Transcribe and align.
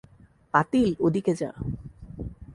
পাতিল, 0.53 0.89
ওদিকে 0.99 1.33
যা। 1.33 1.49